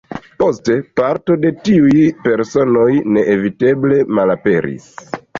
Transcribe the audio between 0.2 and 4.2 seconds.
Poste parto de tiuj personoj neeviteble